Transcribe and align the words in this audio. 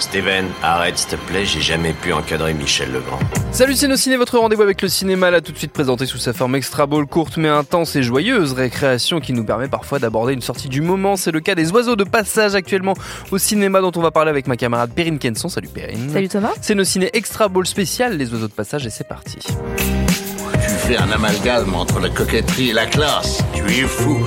Steven, 0.00 0.46
arrête 0.62 0.96
s'il 0.96 1.10
te 1.10 1.16
plaît, 1.16 1.44
j'ai 1.44 1.60
jamais 1.60 1.92
pu 1.92 2.14
encadrer 2.14 2.54
Michel 2.54 2.90
Legrand. 2.90 3.18
Salut 3.52 3.74
c'est 3.74 3.94
Ciné, 3.98 4.16
votre 4.16 4.38
rendez-vous 4.38 4.62
avec 4.62 4.80
le 4.80 4.88
cinéma, 4.88 5.30
là 5.30 5.42
tout 5.42 5.52
de 5.52 5.58
suite 5.58 5.72
présenté 5.72 6.06
sous 6.06 6.16
sa 6.16 6.32
forme 6.32 6.54
extra 6.54 6.86
ball 6.86 7.04
courte 7.06 7.36
mais 7.36 7.48
intense 7.48 7.96
et 7.96 8.02
joyeuse, 8.02 8.54
récréation 8.54 9.20
qui 9.20 9.34
nous 9.34 9.44
permet 9.44 9.68
parfois 9.68 9.98
d'aborder 9.98 10.32
une 10.32 10.40
sortie 10.40 10.70
du 10.70 10.80
moment. 10.80 11.16
C'est 11.16 11.32
le 11.32 11.40
cas 11.40 11.54
des 11.54 11.70
oiseaux 11.70 11.96
de 11.96 12.04
passage 12.04 12.54
actuellement 12.54 12.94
au 13.30 13.36
cinéma 13.36 13.82
dont 13.82 13.92
on 13.94 14.00
va 14.00 14.10
parler 14.10 14.30
avec 14.30 14.46
ma 14.46 14.56
camarade 14.56 14.90
Perrine 14.90 15.18
Kenson. 15.18 15.50
Salut 15.50 15.68
Perrine. 15.68 16.08
Salut 16.10 16.28
Thomas. 16.28 16.54
C'est 16.62 16.74
nos 16.74 16.84
ciné 16.84 17.10
extra 17.12 17.48
ball 17.48 17.66
spécial, 17.66 18.16
les 18.16 18.32
oiseaux 18.32 18.48
de 18.48 18.54
passage 18.54 18.86
et 18.86 18.90
c'est 18.90 19.06
parti. 19.06 19.36
Tu 19.40 20.70
fais 20.70 20.96
un 20.96 21.10
amalgame 21.10 21.74
entre 21.74 22.00
la 22.00 22.08
coquetterie 22.08 22.70
et 22.70 22.72
la 22.72 22.86
classe. 22.86 23.44
Tu 23.52 23.64
es 23.64 23.82
fou. 23.82 24.26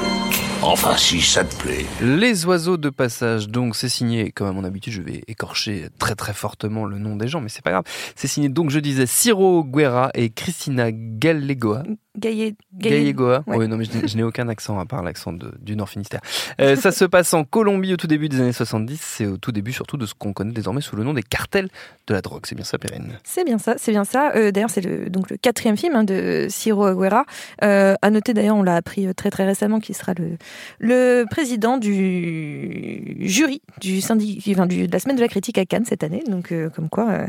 Enfin, 0.62 0.98
si 0.98 1.22
ça 1.22 1.46
te 1.46 1.56
plaît. 1.56 1.86
Les 2.02 2.46
oiseaux 2.46 2.76
de 2.76 2.90
passage, 2.90 3.48
donc 3.48 3.78
c'est 3.78 3.88
signé, 3.88 4.32
comme 4.32 4.48
à 4.48 4.52
mon 4.52 4.66
habitude, 4.66 4.92
je 4.92 5.02
vais 5.02 5.24
écorcher 5.28 5.88
très 6.00 6.16
très 6.16 6.34
fortement 6.34 6.84
le 6.84 7.00
nom 7.00 7.16
des 7.16 7.30
gens, 7.30 7.40
mais 7.40 7.48
c'est 7.48 7.64
pas 7.64 7.72
grave. 7.72 7.86
C'est 8.16 8.28
signé, 8.28 8.50
donc 8.50 8.70
je 8.70 8.80
disais, 8.80 9.06
Ciro 9.06 9.64
Guerra 9.64 10.12
et 10.16 10.30
Christina 10.30 10.92
Gallegoa. 10.92 11.84
Gaillet, 12.18 12.56
Gallegoa. 12.74 13.44
Oui, 13.46 13.68
non, 13.68 13.78
mais 13.78 13.86
je, 13.86 14.18
n'ai 14.18 14.24
aucun 14.24 14.50
accent 14.50 14.80
à 14.80 14.86
part 14.86 15.04
l'accent 15.04 15.32
du 15.32 15.76
Nord 15.76 15.90
Finistère. 15.90 16.22
Euh, 16.60 16.76
ça 16.76 16.92
se 16.92 17.06
passe 17.06 17.34
en 17.36 17.44
Colombie 17.44 17.94
au 17.94 17.98
tout 17.98 18.08
début 18.08 18.30
des 18.30 18.42
années 18.42 18.52
70. 18.52 19.00
C'est 19.00 19.26
au 19.28 19.38
tout 19.38 19.52
début 19.52 19.72
surtout 19.72 19.96
de 19.96 20.08
ce 20.08 20.16
qu'on 20.16 20.34
connaît 20.34 20.52
désormais 20.52 20.82
sous 20.82 20.96
le 20.96 21.04
nom 21.04 21.14
des 21.14 21.22
cartels 21.22 21.70
de 22.08 22.14
la 22.16 22.22
drogue. 22.22 22.42
C'est 22.48 22.56
bien 22.56 22.66
ça, 22.66 22.80
Perrine 22.80 23.20
C'est 23.24 23.44
bien 23.44 23.60
ça, 23.60 23.76
c'est 23.78 23.92
bien 23.92 24.06
ça. 24.06 24.32
Euh, 24.36 24.52
d'ailleurs, 24.52 24.72
c'est 24.72 24.82
le, 24.82 25.10
donc 25.12 25.30
le 25.30 25.38
quatrième 25.38 25.78
film 25.78 25.96
hein, 25.96 26.04
de 26.04 26.48
Ciro 26.50 26.94
Guerra. 26.96 27.26
Euh, 27.64 27.94
à 28.02 28.10
noter 28.10 28.34
d'ailleurs, 28.34 28.56
on 28.56 28.64
l'a 28.64 28.76
appris 28.76 29.08
euh, 29.08 29.14
très 29.14 29.30
très 29.30 29.46
récemment, 29.46 29.80
qu'il 29.80 29.96
sera 29.96 30.14
le, 30.18 30.38
le 30.80 31.26
président 31.30 31.78
du 31.78 33.18
jury 33.20 33.62
du 33.80 34.02
syndicat, 34.02 34.52
enfin, 34.54 34.66
de 34.66 34.92
la 34.92 35.00
semaine 35.00 35.16
de 35.16 35.22
la 35.22 35.28
critique 35.28 35.60
à 35.60 35.66
Cannes 35.66 35.86
cette 35.86 36.04
année. 36.04 36.24
Donc, 36.28 36.54
comme 36.76 36.90
quoi. 36.90 37.28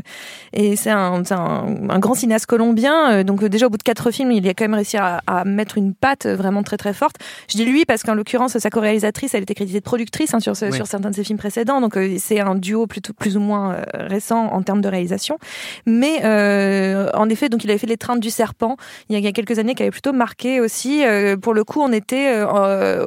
et 0.53 0.75
c'est 0.75 0.89
un, 0.89 1.21
un, 1.29 1.89
un, 1.89 1.99
grand 1.99 2.15
cinéaste 2.15 2.47
colombien. 2.47 3.23
donc, 3.23 3.43
déjà 3.45 3.67
au 3.67 3.69
bout 3.69 3.77
de 3.77 3.83
quatre 3.83 4.09
films, 4.09 4.31
il 4.31 4.45
y 4.45 4.49
a 4.49 4.53
quand 4.53 4.67
même 4.67 4.70
réussir 4.73 5.19
à, 5.25 5.45
mettre 5.45 5.77
une 5.77 5.93
patte 5.93 6.27
vraiment 6.27 6.63
très 6.63 6.77
très 6.77 6.93
forte. 6.93 7.15
Je 7.49 7.57
dis 7.57 7.65
lui 7.65 7.85
parce 7.85 8.03
qu'en 8.03 8.13
l'occurrence, 8.13 8.57
sa 8.57 8.69
co-réalisatrice, 8.69 9.33
elle 9.33 9.43
était 9.43 9.55
créditée 9.55 9.79
de 9.79 9.83
productrice 9.83 10.33
hein, 10.33 10.39
sur, 10.39 10.55
sur 10.55 10.87
certains 10.87 11.09
de 11.09 11.15
ses 11.15 11.23
films 11.23 11.37
précédents, 11.37 11.81
donc 11.81 11.97
euh, 11.97 12.15
c'est 12.19 12.39
un 12.39 12.55
duo 12.55 12.87
plutôt 12.87 13.13
plus 13.13 13.37
ou 13.37 13.39
moins 13.39 13.73
euh, 13.73 13.83
récent 13.93 14.47
en 14.47 14.61
termes 14.61 14.81
de 14.81 14.87
réalisation. 14.87 15.37
Mais 15.85 16.21
euh, 16.23 17.09
en 17.13 17.29
effet, 17.29 17.49
donc 17.49 17.63
il 17.63 17.69
avait 17.69 17.79
fait 17.79 17.91
Trains 17.97 18.15
du 18.15 18.29
Serpent 18.29 18.77
il 19.09 19.19
y, 19.19 19.27
a, 19.27 19.31
quelques 19.31 19.59
années, 19.59 19.75
qui 19.75 19.83
avait 19.83 19.91
plutôt 19.91 20.13
marqué 20.13 20.59
aussi. 20.59 21.03
pour 21.41 21.53
le 21.53 21.63
coup, 21.63 21.81
on 21.81 21.91
était 21.91 22.41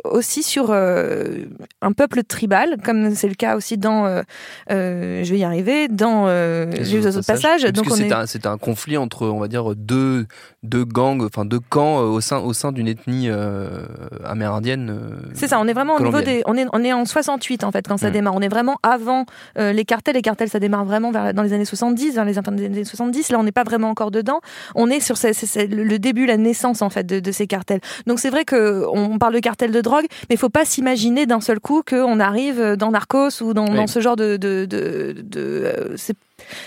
aussi 0.05 0.43
sur 0.43 0.73
un 0.73 1.93
peuple 1.97 2.23
tribal, 2.23 2.77
comme 2.85 3.15
c'est 3.15 3.29
le 3.29 3.35
cas 3.35 3.57
aussi 3.57 3.79
dans, 3.79 4.23
je 4.69 5.31
vais 5.31 5.39
y 5.39 5.45
arriver, 5.45 5.89
dans 5.89 6.27
les 6.27 7.07
autres 7.07 7.27
passages. 7.27 7.63
Donc 7.65 7.87
c'est 8.27 8.47
un, 8.47 8.53
un 8.53 8.59
conflit 8.59 8.97
entre, 8.97 9.27
on 9.27 9.41
va 9.41 9.49
dire, 9.49 9.75
deux 9.75 10.27
deux 10.65 10.85
gangs, 10.85 11.23
enfin 11.23 11.45
deux 11.45 11.54
camps 11.59 12.01
euh, 12.01 12.07
au 12.07 12.21
sein 12.21 12.39
au 12.39 12.53
sein 12.53 12.73
d'une 12.73 12.89
ethnie 12.89 13.29
euh, 13.29 13.85
amérindienne. 14.25 14.91
Euh, 14.91 15.31
c'est 15.35 15.49
ça, 15.49 15.59
on 15.61 15.67
est 15.67 15.73
vraiment 15.73 15.97
au 15.97 16.03
niveau 16.03 16.21
des, 16.21 16.43
on 16.47 16.57
est 16.57 16.67
on 16.73 16.83
est 16.83 16.93
en 16.93 17.05
68 17.05 17.65
en 17.65 17.73
fait 17.73 17.87
quand 17.87 17.97
ça 17.97 18.11
démarre. 18.11 18.35
On 18.35 18.41
est 18.41 18.49
vraiment 18.49 18.79
avant 18.83 19.27
les 19.57 19.85
cartels. 19.85 20.15
Les 20.15 20.23
cartels 20.23 20.49
ça 20.49 20.61
démarre 20.61 20.85
vraiment 20.85 21.11
vers, 21.11 21.35
dans 21.35 21.43
les 21.43 21.53
années 21.53 21.65
70, 21.65 22.15
dans 22.15 22.25
les 22.25 22.39
années 22.39 22.85
70. 22.85 23.31
Là 23.31 23.39
on 23.39 23.45
n'est 23.45 23.53
pas 23.53 23.65
vraiment 23.65 23.91
encore 23.91 24.11
dedans. 24.11 24.41
On 24.75 24.91
est 24.91 25.01
sur 25.01 25.17
le 25.25 25.97
début, 25.99 26.27
la 26.27 26.37
naissance 26.37 26.83
en 26.83 26.91
fait 26.91 27.07
de, 27.07 27.33
ces 27.33 27.47
cartels. 27.47 27.81
Donc 28.07 28.21
c'est 28.21 28.31
vrai 28.31 28.45
que 28.45 28.85
on 28.93 29.19
parle 29.19 29.35
de 29.35 29.41
cartel 29.41 29.71
de 29.71 29.81
drogue, 29.81 30.07
mais 30.29 30.37
il 30.37 30.39
faut 30.39 30.49
pas 30.49 30.65
s'imaginer 30.65 31.27
d'un 31.27 31.41
seul 31.41 31.61
coup 31.61 31.83
qu'on 31.89 32.21
arrive 32.21 32.77
dans 32.77 32.91
Narcos 32.91 33.43
ou 33.43 33.55
dans, 33.55 33.69
dans 33.69 33.87
ce 33.87 34.01
genre 34.01 34.17
de, 34.17 34.37
de, 34.37 34.67
de, 34.67 35.15
de 35.23 35.97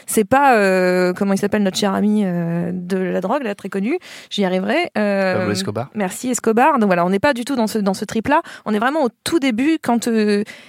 c'est 0.05 0.25
pas 0.25 0.55
euh, 0.55 1.13
comment 1.13 1.33
il 1.33 1.37
s'appelle 1.37 1.63
notre 1.63 1.77
cher 1.77 1.93
ami 1.93 2.23
euh, 2.25 2.71
de 2.73 2.97
la 2.97 3.21
drogue, 3.21 3.43
là 3.43 3.55
très 3.55 3.69
connu. 3.69 3.97
J'y 4.29 4.45
arriverai. 4.45 4.91
Euh, 4.97 5.49
Escobar. 5.51 5.89
Merci 5.95 6.29
Escobar. 6.29 6.79
Donc 6.79 6.87
voilà, 6.87 7.05
on 7.05 7.09
n'est 7.09 7.19
pas 7.19 7.33
du 7.33 7.45
tout 7.45 7.55
dans 7.55 7.67
ce 7.67 7.79
dans 7.79 7.93
ce 7.93 8.05
trip 8.05 8.27
là. 8.27 8.41
On 8.65 8.73
est 8.73 8.79
vraiment 8.79 9.03
au 9.03 9.09
tout 9.23 9.39
début 9.39 9.77
quand 9.81 10.09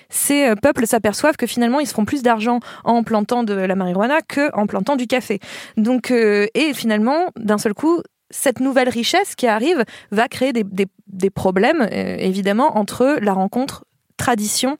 ces 0.08 0.54
peuples 0.62 0.86
s'aperçoivent 0.86 1.36
que 1.36 1.46
finalement 1.46 1.80
ils 1.80 1.86
se 1.86 1.94
font 1.94 2.04
plus 2.04 2.22
d'argent 2.22 2.60
en 2.84 3.02
plantant 3.02 3.42
de 3.42 3.54
la 3.54 3.74
marijuana 3.74 4.20
que 4.26 4.54
en 4.54 4.66
plantant 4.66 4.96
du 4.96 5.06
café. 5.06 5.40
Donc 5.76 6.10
et 6.10 6.74
finalement 6.74 7.26
d'un 7.36 7.58
seul 7.58 7.74
coup 7.74 8.02
cette 8.30 8.60
nouvelle 8.60 8.90
richesse 8.90 9.34
qui 9.34 9.46
arrive 9.46 9.84
va 10.10 10.28
créer 10.28 10.52
des, 10.52 10.62
des, 10.64 10.86
des 11.06 11.30
problèmes, 11.30 11.88
évidemment, 11.90 12.76
entre 12.76 13.16
la 13.22 13.32
rencontre 13.32 13.84
tradition 14.18 14.76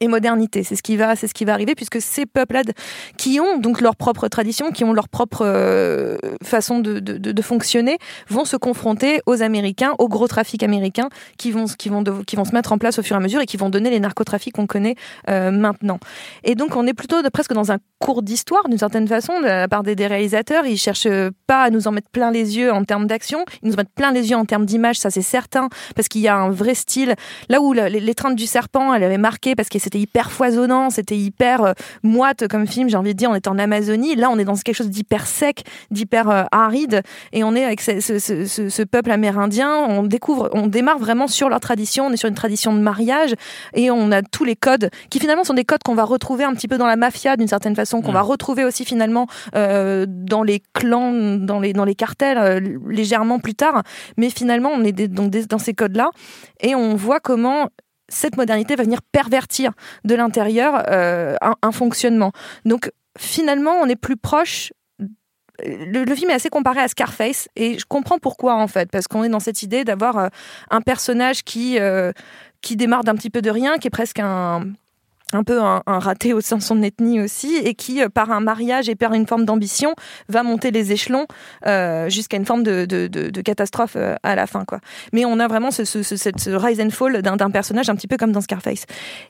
et 0.00 0.08
modernité. 0.08 0.62
C'est 0.62 0.76
ce 0.76 0.82
qui 0.82 0.96
va, 0.96 1.16
c'est 1.16 1.28
ce 1.28 1.34
qui 1.34 1.44
va 1.44 1.52
arriver 1.52 1.74
puisque 1.74 2.00
ces 2.00 2.26
peuples-là 2.26 2.62
qui 3.16 3.40
ont 3.40 3.58
donc 3.58 3.80
leur 3.80 3.96
propre 3.96 4.28
tradition, 4.28 4.70
qui 4.70 4.84
ont 4.84 4.92
leur 4.92 5.08
propre 5.08 5.42
euh, 5.44 6.16
façon 6.42 6.80
de, 6.80 7.42
fonctionner, 7.42 7.98
vont 8.28 8.44
se 8.44 8.56
confronter 8.56 9.20
aux 9.26 9.42
Américains, 9.42 9.94
au 9.98 10.08
gros 10.08 10.28
trafic 10.28 10.62
américain 10.62 11.08
qui 11.38 11.50
vont, 11.50 11.64
qui 11.66 11.88
vont, 11.88 12.04
qui 12.26 12.36
vont 12.36 12.44
se 12.44 12.52
mettre 12.52 12.72
en 12.72 12.78
place 12.78 12.98
au 12.98 13.02
fur 13.02 13.16
et 13.16 13.18
à 13.18 13.22
mesure 13.22 13.40
et 13.40 13.46
qui 13.46 13.56
vont 13.56 13.68
donner 13.68 13.90
les 13.90 14.00
narcotrafics 14.00 14.54
qu'on 14.54 14.66
connaît 14.66 14.94
euh, 15.28 15.50
maintenant. 15.50 15.98
Et 16.44 16.54
donc 16.54 16.76
on 16.76 16.86
est 16.86 16.94
plutôt 16.94 17.22
de, 17.22 17.28
presque 17.28 17.52
dans 17.52 17.72
un 17.72 17.78
cours 17.98 18.22
d'histoire 18.22 18.68
d'une 18.68 18.78
certaine 18.78 19.08
façon 19.08 19.40
de 19.40 19.46
la 19.46 19.68
part 19.68 19.82
des, 19.82 19.94
réalisateurs. 19.94 20.66
Ils 20.66 20.78
cherchent 20.78 21.08
pas 21.46 21.62
à 21.62 21.70
nous 21.70 21.86
en 21.86 21.92
mettre 21.92 22.10
plein 22.10 22.30
les 22.30 22.56
yeux 22.58 22.72
en 22.72 22.84
termes 22.84 23.06
d'action, 23.06 23.44
ils 23.62 23.68
nous 23.68 23.74
en 23.74 23.76
mettent 23.78 23.94
plein 23.94 24.12
les 24.12 24.30
yeux 24.30 24.36
en 24.36 24.44
termes 24.44 24.66
d'image, 24.66 24.98
ça 24.98 25.10
c'est 25.10 25.22
certain, 25.22 25.68
parce 25.94 26.08
qu'il 26.08 26.20
y 26.22 26.28
a 26.28 26.36
un 26.36 26.50
vrai 26.50 26.74
style. 26.74 27.14
Là 27.48 27.60
où 27.60 27.72
l'étreinte 27.72 28.36
du 28.36 28.46
serpent, 28.46 28.92
elle 28.94 29.04
avait 29.04 29.18
marqué 29.18 29.54
parce 29.54 29.68
que 29.68 29.78
c'était 29.82 29.98
hyper 29.98 30.30
foisonnant, 30.32 30.90
c'était 30.90 31.16
hyper 31.16 31.64
euh, 31.64 31.72
moite 32.02 32.48
comme 32.48 32.66
film, 32.66 32.88
j'ai 32.88 32.96
envie 32.96 33.12
de 33.12 33.18
dire, 33.18 33.30
on 33.30 33.34
est 33.34 33.48
en 33.48 33.58
Amazonie. 33.58 34.14
Là, 34.14 34.30
on 34.30 34.38
est 34.38 34.44
dans 34.44 34.54
quelque 34.54 34.76
chose 34.76 34.90
d'hyper 34.90 35.26
sec, 35.26 35.64
d'hyper 35.90 36.30
euh, 36.30 36.44
aride, 36.52 37.02
et 37.32 37.44
on 37.44 37.54
est 37.54 37.64
avec 37.64 37.80
ce, 37.80 38.00
ce, 38.00 38.18
ce, 38.18 38.46
ce, 38.46 38.82
peuple 38.82 39.10
amérindien. 39.10 39.74
On 39.74 40.02
découvre, 40.02 40.50
on 40.52 40.66
démarre 40.66 40.98
vraiment 40.98 41.26
sur 41.26 41.48
leur 41.48 41.60
tradition, 41.60 42.06
on 42.06 42.12
est 42.12 42.16
sur 42.16 42.28
une 42.28 42.34
tradition 42.34 42.72
de 42.72 42.80
mariage, 42.80 43.34
et 43.74 43.90
on 43.90 44.12
a 44.12 44.22
tous 44.22 44.44
les 44.44 44.56
codes 44.56 44.90
qui 45.10 45.18
finalement 45.18 45.44
sont 45.44 45.54
des 45.54 45.64
codes 45.64 45.82
qu'on 45.82 45.94
va 45.94 46.04
retrouver 46.04 46.44
un 46.44 46.54
petit 46.54 46.68
peu 46.68 46.78
dans 46.78 46.86
la 46.86 46.96
mafia 46.96 47.36
d'une 47.36 47.48
certaine 47.48 47.76
façon, 47.76 48.02
qu'on 48.02 48.12
va 48.12 48.22
retrouver 48.22 48.64
aussi 48.64 48.84
finalement 48.84 49.26
euh, 49.54 50.06
dans 50.08 50.42
les 50.42 50.62
clans, 50.74 51.12
dans 51.38 51.60
les, 51.60 51.72
dans 51.72 51.84
les 51.84 51.94
cartels 51.94 52.38
euh, 52.38 52.60
légèrement 52.88 53.38
plus 53.38 53.54
tard. 53.54 53.82
Mais 54.16 54.30
finalement, 54.30 54.70
on 54.74 54.84
est 54.84 54.92
donc 55.08 55.30
dans 55.30 55.58
ces 55.58 55.74
codes-là, 55.74 56.10
et 56.60 56.74
on 56.74 56.94
voit 56.94 57.20
comment 57.20 57.68
cette 58.12 58.36
modernité 58.36 58.76
va 58.76 58.84
venir 58.84 59.00
pervertir 59.02 59.72
de 60.04 60.14
l'intérieur 60.14 60.84
euh, 60.88 61.36
un, 61.40 61.72
fonctionnement. 61.72 62.32
Donc 62.64 62.90
finalement, 63.18 63.72
on 63.82 63.86
est 63.86 63.96
plus 63.96 64.16
proche 64.16 64.72
le, 65.64 66.14
film 66.14 66.30
est 66.30 66.34
assez 66.34 66.48
comparé 66.48 66.80
à 66.80 66.88
Scarface 66.88 67.48
et 67.56 67.78
je 67.78 67.84
comprends 67.86 68.18
pourquoi 68.18 68.54
en 68.54 68.66
fait 68.66 68.90
parce 68.90 69.06
qu'on 69.06 69.22
est 69.22 69.28
dans 69.28 69.38
cette 69.38 69.62
idée 69.62 69.84
d'avoir 69.84 70.18
euh, 70.18 70.28
un 70.70 70.80
personnage 70.80 71.44
qui 71.44 71.78
euh, 71.78 72.10
qui 72.62 72.74
démarre 72.74 73.04
d'un 73.04 73.14
petit 73.14 73.30
peu 73.30 73.42
de 73.42 73.50
rien 73.50 73.78
qui 73.78 73.86
est 73.86 73.90
presque 73.90 74.18
un 74.18 74.72
un 75.32 75.44
peu 75.44 75.60
un, 75.60 75.82
raté 75.86 76.32
au 76.32 76.40
sein 76.40 76.56
de 76.56 76.62
son 76.62 76.82
ethnie 76.82 77.20
aussi, 77.20 77.56
et 77.56 77.74
qui, 77.74 78.02
euh, 78.02 78.08
par 78.08 78.30
un 78.30 78.40
mariage 78.40 78.88
et 78.88 78.94
par 78.94 79.12
une 79.14 79.26
forme 79.26 79.44
d'ambition, 79.44 79.94
va 80.28 80.42
monter 80.42 80.70
les 80.70 80.92
échelons 80.92 81.26
euh, 81.66 82.08
jusqu'à 82.08 82.36
une 82.36 82.46
forme 82.46 82.62
de, 82.62 82.84
de, 82.84 83.06
de, 83.06 83.30
de, 83.30 83.40
catastrophe 83.40 83.96
euh, 83.96 84.14
à 84.22 84.34
la 84.34 84.46
fin. 84.46 84.64
Quoi. 84.64 84.80
Mais 85.12 85.24
on 85.24 85.38
a 85.38 85.48
vraiment 85.48 85.70
ce, 85.70 85.84
ce, 85.84 86.02
ce, 86.02 86.16
cette 86.16 86.44
rise 86.46 86.80
and 86.80 86.90
fall 86.90 87.22
d'un 87.22 87.50
personnage 87.50 87.88
un 87.88 87.94
petit 87.94 88.08
peu 88.08 88.16
comme 88.16 88.32
dans 88.32 88.40
Scarface. 88.40 88.84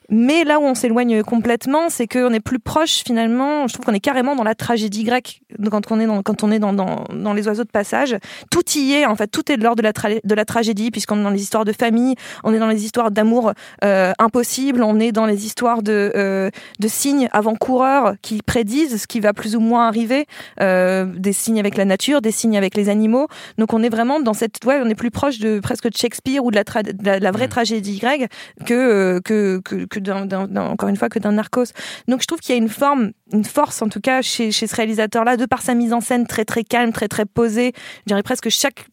Mais 0.09 0.45
là 0.45 0.59
où 0.59 0.65
on 0.65 0.75
s'éloigne 0.75 1.23
complètement, 1.23 1.89
c'est 1.89 2.07
qu'on 2.07 2.33
est 2.33 2.41
plus 2.41 2.59
proche 2.59 3.03
finalement, 3.05 3.67
je 3.67 3.75
trouve 3.75 3.87
qu'on 3.87 3.95
est 3.95 4.01
carrément 4.01 4.37
dans 4.37 4.45
la 4.45 4.55
tragédie 4.55 5.05
grecque 5.05 5.43
quand 5.71 5.91
on 5.91 6.01
est 6.01 6.07
dans, 6.07 6.23
quand 6.23 6.43
on 6.43 6.51
est 6.51 6.59
dans, 6.59 6.73
dans, 6.73 7.05
dans 7.13 7.33
les 7.33 7.47
oiseaux 7.49 7.65
de 7.65 7.71
passage. 7.71 8.17
Tout 8.51 8.69
y 8.77 8.93
est, 8.93 9.07
en 9.07 9.17
fait, 9.17 9.29
tout 9.29 9.51
est 9.51 9.57
de 9.57 9.63
l'ordre 9.63 9.83
de 9.83 9.89
la, 9.89 10.21
de 10.23 10.35
la 10.35 10.45
tragédie, 10.45 10.91
puisqu'on 10.91 11.21
est 11.21 11.23
dans 11.23 11.31
les 11.31 11.43
histoires 11.43 11.65
de 11.65 11.73
famille, 11.73 12.15
on 12.45 12.53
est 12.53 12.59
dans 12.59 12.69
les 12.69 12.85
histoires 12.85 13.11
d'amour 13.11 13.53
euh, 13.85 14.13
impossible, 14.19 14.83
on 14.83 15.01
est 15.01 15.13
dans 15.13 15.27
les 15.27 15.47
histoires 15.47 15.83
de 15.83 15.92
euh, 15.93 16.51
de, 16.79 16.89
signes 16.89 17.29
avant-coureurs 17.33 18.15
qui 18.23 18.43
prédisent 18.43 19.01
ce 19.01 19.07
qui 19.07 19.21
va 19.21 19.33
plus 19.33 19.57
ou 19.57 19.61
moins 19.61 19.89
arriver, 19.89 20.27
euh, 20.61 21.05
des 21.05 21.33
signes 21.33 21.59
avec 21.59 21.77
la 21.77 21.85
nature, 21.85 22.21
des 22.21 22.31
signes 22.31 22.57
avec 22.57 22.77
les 22.77 22.89
animaux. 22.89 23.29
Donc 23.59 23.73
on 23.73 23.83
est 23.83 23.89
vraiment 23.89 24.21
dans 24.21 24.35
cette, 24.35 24.65
ouais, 24.65 24.81
on 24.83 24.89
est 24.89 24.95
plus 24.95 25.11
proche 25.11 25.39
de 25.39 25.61
presque 25.61 25.89
de 25.89 25.97
Shakespeare 25.97 26.45
ou 26.45 26.51
de 26.51 26.57
la, 26.57 27.19
la, 27.19 27.31
vraie 27.31 27.49
tragédie 27.49 27.99
grecque 27.99 28.31
que 28.67 28.75
euh, 28.75 29.21
que 29.21 29.61
que, 29.61 29.99
d'un, 29.99 30.29
encore 30.57 30.89
une 30.89 30.97
fois 30.97 31.09
que 31.09 31.19
d'un 31.19 31.33
Narcos. 31.33 31.73
Donc 32.09 32.23
je 32.23 32.27
trouve 32.27 32.41
qu'il 32.41 32.55
y 32.55 32.59
a 32.59 32.61
une 32.61 32.69
forme, 32.69 33.13
une 33.33 33.45
force 33.45 33.83
en 33.83 33.89
tout 33.89 34.01
cas 34.01 34.23
chez, 34.23 34.51
chez 34.51 34.67
ce 34.67 34.77
réalisateur-là, 34.77 35.37
de 35.37 35.47
par 35.47 35.63
sa 35.63 35.75
mise 35.75 35.93
en 35.93 36.01
scène 36.01 36.27
très 36.27 36.45
très 36.45 36.65
calme, 36.65 36.93
très 36.93 37.09
très 37.09 37.27
posée. 37.27 37.73
Je 38.01 38.09
dirais 38.09 38.23
presque 38.23 38.49
chaque 38.49 38.87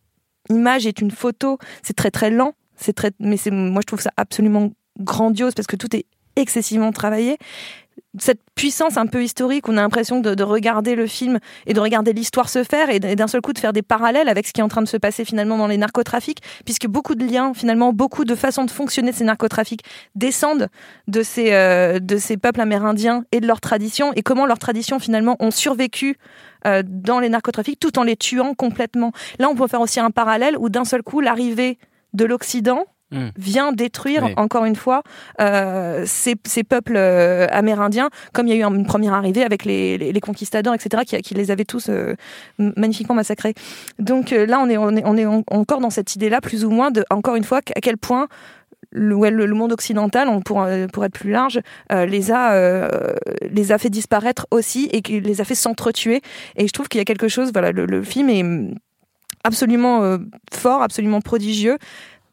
image 0.50 0.86
est 0.88 1.02
une 1.02 1.12
photo. 1.12 1.58
C'est 1.84 1.96
très 1.96 2.12
très 2.12 2.30
lent. 2.30 2.54
C'est 2.76 2.94
très, 2.94 3.12
mais 3.20 3.38
c'est 3.38 3.52
moi 3.52 3.82
je 3.82 3.88
trouve 3.88 4.00
ça 4.00 4.12
absolument 4.16 4.72
grandiose 5.00 5.54
parce 5.54 5.68
que 5.68 5.76
tout 5.76 5.94
est 5.96 6.06
excessivement 6.36 6.92
travaillé. 6.92 7.38
cette 8.18 8.40
puissance 8.56 8.98
un 8.98 9.06
peu 9.06 9.24
historique, 9.24 9.70
on 9.70 9.78
a 9.78 9.82
l'impression 9.82 10.20
de, 10.20 10.44
regarder 10.44 10.96
le 10.96 11.06
film 11.06 11.40
et 11.68 11.74
de 11.74 11.80
regarder 11.80 12.12
l'histoire 12.12 12.50
se 12.50 12.64
faire 12.64 12.90
et 12.90 13.00
d'un 13.00 13.28
seul 13.28 13.42
coup 13.42 13.54
de 13.54 13.60
faire 13.60 13.74
des 13.74 13.82
parallèles 13.82 14.30
avec 14.30 14.48
ce 14.48 14.54
qui 14.54 14.62
est 14.62 14.64
en 14.64 14.68
train 14.68 14.82
de 14.82 14.88
se 14.88 14.98
passer 14.98 15.26
finalement 15.26 15.58
dans 15.58 15.68
les 15.68 15.78
narcotrafics, 15.78 16.42
puisque 16.66 16.88
beaucoup 16.88 17.16
de 17.16 17.26
liens, 17.26 17.54
finalement, 17.54 17.94
beaucoup 17.94 18.26
de 18.26 18.36
façons 18.36 18.66
de 18.66 18.72
fonctionner 18.72 19.12
de 19.12 19.16
ces 19.16 19.24
narcotrafics 19.24 19.84
descendent 20.16 20.70
de 21.08 21.24
ces, 21.24 21.54
euh, 21.54 22.00
de 22.00 22.18
ces 22.18 22.38
peuples 22.38 22.62
amérindiens 22.62 23.26
et 23.32 23.40
de 23.42 23.48
leurs 23.48 23.62
traditions 23.62 24.12
et 24.16 24.24
comment 24.24 24.46
leurs 24.46 24.60
traditions 24.60 25.00
finalement 25.00 25.36
ont 25.40 25.52
survécu 25.52 26.18
euh, 26.66 26.84
dans 26.86 27.20
les 27.20 27.30
narcotrafics 27.30 27.80
tout 27.80 28.00
en 28.00 28.04
les 28.04 28.18
tuant 28.18 28.54
complètement. 28.56 29.12
Là, 29.38 29.50
on 29.50 29.56
peut 29.56 29.68
faire 29.68 29.82
aussi 29.82 30.00
un 30.00 30.12
parallèle 30.12 30.58
où 30.58 30.70
d'un 30.70 30.86
seul 30.86 31.04
coup, 31.04 31.22
l'arrivée 31.22 31.78
de 32.14 32.26
l'Occident 32.26 32.86
Hmm. 33.12 33.30
vient 33.36 33.72
détruire 33.72 34.30
encore 34.38 34.66
une 34.66 34.76
fois 34.76 35.02
euh, 35.42 36.04
ces, 36.06 36.36
peuples 36.64 36.96
euh, 36.96 37.48
amérindiens, 37.50 38.12
comme 38.34 38.46
il 38.46 38.56
y 38.56 38.62
a 38.62 38.68
eu 38.68 38.72
une 38.72 38.86
première 38.86 39.16
arrivée 39.16 39.42
avec 39.42 39.66
les, 39.66 40.14
conquistadors, 40.22 40.76
etc., 40.76 41.20
qui, 41.24 41.34
les 41.34 41.50
avaient 41.50 41.66
tous 41.66 41.90
euh, 41.90 42.14
magnifiquement 42.60 43.16
massacrés. 43.16 43.56
Donc 43.98 44.30
là, 44.30 44.60
on 44.60 44.70
est, 44.70 44.78
on 44.78 45.18
est, 45.18 45.26
encore 45.26 45.80
dans 45.80 45.90
cette 45.90 46.16
idée-là, 46.16 46.40
plus 46.40 46.64
ou 46.66 46.70
moins, 46.70 46.92
de, 46.92 47.04
encore 47.10 47.36
une 47.36 47.44
fois, 47.44 47.62
à 47.76 47.82
quel 47.82 47.98
point 47.98 48.28
le, 48.92 49.18
le, 49.32 49.56
monde 49.56 49.72
occidental, 49.72 50.28
on, 50.28 50.42
pour, 50.42 50.68
pour 50.94 51.04
être 51.04 51.14
plus 51.14 51.32
large, 51.32 51.62
les, 51.90 52.32
a, 52.32 52.92
les 53.42 53.72
a 53.72 53.80
fait 53.80 53.90
disparaître 53.90 54.46
aussi 54.52 54.88
et 54.92 55.02
les 55.20 55.42
a 55.42 55.46
fait 55.46 55.56
s'entretuer. 55.56 56.22
Et 56.58 56.68
je 56.68 56.72
trouve 56.74 56.88
qu'il 56.88 57.00
y 57.00 57.02
a 57.02 57.06
quelque 57.06 57.28
chose, 57.28 57.52
voilà, 57.54 57.72
le, 57.72 57.88
le 57.88 58.04
film 58.04 58.30
est 58.30 58.76
absolument 59.44 60.18
fort, 60.54 60.84
absolument 60.84 61.22
prodigieux. 61.22 61.80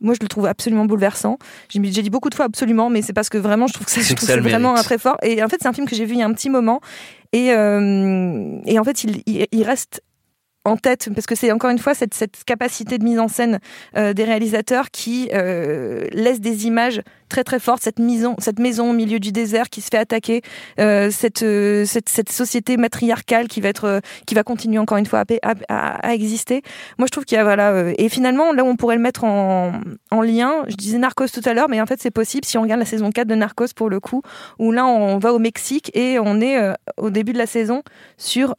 Moi, 0.01 0.15
je 0.15 0.21
le 0.21 0.29
trouve 0.29 0.47
absolument 0.47 0.85
bouleversant. 0.85 1.39
J'ai 1.69 1.81
dit 1.81 2.11
beaucoup 2.11 2.29
de 2.29 2.35
fois 2.35 2.45
absolument, 2.45 2.91
mais 2.91 3.03
c'est 3.03 3.13
parce 3.13 3.29
que 3.29 3.39
vraiment, 3.39 3.67
je 3.67 3.75
trouve 3.75 3.87
que 3.87 3.93
c'est 3.93 4.41
vraiment 4.41 4.77
un 4.77 4.83
très 4.83 4.99
fort. 4.99 5.17
Et 5.23 5.43
en 5.43 5.49
fait, 5.49 5.57
c'est 5.61 5.69
un 5.69 5.73
film 5.73 5.89
que 5.89 5.97
j'ai 5.97 6.05
vu 6.05 6.15
il 6.15 6.21
y 6.21 6.23
a 6.23 6.27
un 6.27 6.33
petit 6.33 6.51
moment. 6.51 6.81
Et, 7.33 7.53
euh, 7.53 8.59
et 8.67 8.79
en 8.79 8.85
fait, 8.85 9.05
il, 9.05 9.23
il, 9.27 9.63
reste 9.65 10.03
en 10.67 10.77
tête, 10.77 11.09
parce 11.15 11.27
que 11.27 11.35
c'est 11.35 11.53
encore 11.53 11.71
une 11.71 11.79
fois 11.79 11.95
cette, 11.95 12.15
cette, 12.15 12.45
capacité 12.45 12.99
de 12.99 13.05
mise 13.05 13.19
en 13.19 13.29
scène 13.29 13.59
euh, 13.97 14.13
des 14.13 14.25
réalisateurs 14.25 14.91
qui 14.91 15.31
euh, 15.33 16.07
laisse 16.13 16.41
des 16.41 16.67
images 16.67 17.03
très 17.29 17.45
très 17.45 17.59
fortes, 17.59 17.83
cette 17.83 17.99
maison, 17.99 18.37
cette 18.39 18.59
maison 18.59 18.91
au 18.91 18.93
milieu 18.93 19.19
du 19.19 19.33
désert 19.33 19.69
qui 19.69 19.81
se 19.81 19.89
fait 19.89 19.99
attaquer, 19.99 20.43
euh, 20.79 21.11
cette, 21.11 21.43
euh, 21.43 21.85
cette, 21.85 22.09
cette, 22.09 22.31
société 22.31 22.77
matriarcale 22.77 23.49
qui 23.49 23.61
va 23.61 23.69
être, 23.69 23.85
euh, 23.85 24.01
qui 24.27 24.35
va 24.35 24.43
continuer 24.43 24.79
encore 24.79 24.99
une 24.99 25.07
fois 25.07 25.25
à, 25.43 25.55
à, 25.69 26.09
à 26.09 26.15
exister. 26.15 26.63
Moi, 26.99 27.07
je 27.07 27.11
trouve 27.11 27.25
qu'il 27.25 27.37
y 27.37 27.41
a 27.41 27.45
voilà, 27.45 27.93
et 27.99 28.09
finalement 28.09 28.53
là 28.53 28.65
où 28.65 28.69
on 28.69 28.77
pourrait 28.77 28.97
le 28.97 29.03
mettre 29.03 29.25
en, 29.25 29.73
en 30.11 30.23
lien, 30.23 30.65
je 30.69 30.77
disais 30.77 30.99
Narcos 30.99 31.29
tout 31.29 31.43
à 31.45 31.55
l'heure, 31.55 31.69
mais 31.69 31.81
en 31.81 31.87
fait 31.87 32.01
c'est 32.01 32.11
possible 32.11 32.45
si 32.45 32.59
on 32.59 32.63
regarde 32.63 32.81
la 32.81 32.87
saison 32.87 33.11
4 33.11 33.27
de 33.27 33.35
Narcos 33.35 33.75
pour 33.75 33.89
le 33.89 34.01
coup, 34.01 34.23
où 34.59 34.73
là 34.73 34.87
on 34.87 35.19
va 35.19 35.33
au 35.33 35.39
Mexique 35.39 35.91
et 35.95 36.19
on 36.19 36.41
est 36.41 36.59
au 36.97 37.11
début 37.11 37.33
de 37.33 37.39
la 37.39 37.47
saison 37.47 37.83
sur 38.17 38.55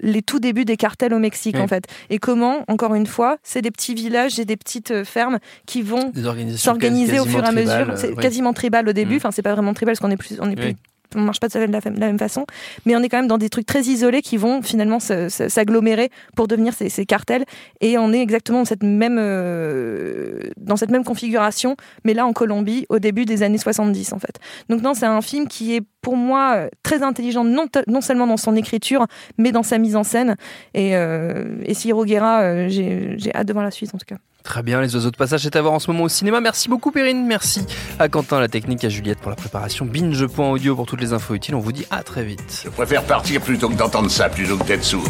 les 0.00 0.22
tout 0.22 0.38
débuts 0.38 0.64
des 0.64 0.76
cartels 0.76 1.14
au 1.14 1.18
Mexique 1.18 1.56
en 1.56 1.66
fait. 1.66 1.84
Et 2.10 2.18
comment, 2.18 2.64
encore 2.68 2.94
une 2.94 3.06
fois, 3.06 3.38
c'est 3.42 3.62
des 3.62 3.70
petits 3.70 3.94
villages 3.94 4.38
et 4.38 4.44
des 4.44 4.56
petites 4.56 4.90
euh, 4.90 5.04
fermes 5.04 5.38
qui 5.66 5.82
vont 5.82 6.12
s'organiser 6.56 7.20
au 7.20 7.24
fur 7.24 7.42
et 7.42 7.46
à 7.46 7.52
mesure. 7.52 7.96
C'est 7.96 8.14
quasiment 8.16 8.52
tribal 8.52 8.88
au 8.88 8.92
début. 8.92 9.14
Mm. 9.14 9.18
Enfin, 9.18 9.30
c'est 9.30 9.42
pas 9.42 9.54
vraiment 9.54 9.74
tribal 9.74 9.94
parce 9.94 10.00
qu'on 10.00 10.10
est 10.10 10.16
plus, 10.16 10.38
on 10.40 10.50
est 10.50 10.56
plus 10.56 10.74
on 11.14 11.20
marche 11.20 11.40
pas 11.40 11.48
de 11.48 11.58
la, 11.58 11.80
même 12.06 12.18
façon, 12.18 12.44
mais 12.84 12.94
on 12.96 13.02
est 13.02 13.08
quand 13.08 13.18
même 13.18 13.28
dans 13.28 13.38
des 13.38 13.48
trucs 13.48 13.66
très 13.66 13.82
isolés 13.82 14.22
qui 14.22 14.36
vont 14.36 14.62
finalement 14.62 14.98
s'agglomérer 15.00 16.10
pour 16.36 16.48
devenir 16.48 16.74
ces, 16.74 17.06
cartels. 17.06 17.44
Et 17.80 17.96
on 17.98 18.12
est 18.12 18.20
exactement 18.20 18.60
dans 18.60 18.64
cette 18.64 18.82
même 18.82 19.16
euh, 19.18 20.40
dans 20.58 20.76
cette 20.76 20.90
même 20.90 21.04
configuration, 21.04 21.76
mais 22.04 22.14
là 22.14 22.26
en 22.26 22.32
Colombie 22.32 22.86
au 22.88 22.98
début 22.98 23.24
des 23.24 23.42
années 23.42 23.58
70 23.58 24.12
en 24.12 24.18
fait. 24.18 24.38
Donc 24.68 24.82
non, 24.82 24.94
c'est 24.94 25.06
un 25.06 25.22
film 25.22 25.48
qui 25.48 25.74
est 25.74 25.82
pour 26.08 26.16
moi 26.16 26.54
euh, 26.56 26.68
très 26.82 27.02
intelligent, 27.02 27.44
non, 27.44 27.66
non 27.86 28.00
seulement 28.00 28.26
dans 28.26 28.38
son 28.38 28.56
écriture, 28.56 29.06
mais 29.36 29.52
dans 29.52 29.62
sa 29.62 29.76
mise 29.76 29.94
en 29.94 30.04
scène. 30.04 30.36
Et, 30.72 30.96
euh, 30.96 31.44
et 31.66 31.74
si 31.74 31.92
Guerra, 31.92 32.66
j'ai 32.68 33.30
hâte 33.34 33.46
de 33.46 33.52
voir 33.52 33.62
la 33.62 33.70
suite 33.70 33.94
en 33.94 33.98
tout 33.98 34.06
cas. 34.06 34.16
Très 34.42 34.62
bien, 34.62 34.80
les 34.80 34.94
oiseaux 34.94 35.10
de 35.10 35.16
passage 35.18 35.42
c'est 35.42 35.54
à 35.54 35.60
voir 35.60 35.74
en 35.74 35.78
ce 35.78 35.90
moment 35.90 36.04
au 36.04 36.08
cinéma. 36.08 36.40
Merci 36.40 36.70
beaucoup 36.70 36.92
Perrine, 36.92 37.26
merci 37.26 37.60
à 37.98 38.08
Quentin, 38.08 38.40
la 38.40 38.48
technique, 38.48 38.84
à 38.84 38.88
Juliette 38.88 39.18
pour 39.18 39.28
la 39.28 39.36
préparation, 39.36 39.84
binge.audio 39.84 40.74
pour 40.74 40.86
toutes 40.86 41.02
les 41.02 41.12
infos 41.12 41.34
utiles. 41.34 41.54
On 41.54 41.60
vous 41.60 41.72
dit 41.72 41.84
à 41.90 42.02
très 42.02 42.24
vite. 42.24 42.62
Je 42.64 42.70
préfère 42.70 43.04
partir 43.04 43.42
plutôt 43.42 43.68
que 43.68 43.74
d'entendre 43.74 44.10
ça, 44.10 44.30
plutôt 44.30 44.56
que 44.56 44.64
d'être 44.64 44.84
sourd. 44.84 45.04